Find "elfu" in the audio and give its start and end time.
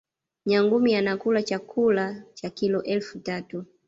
2.83-3.19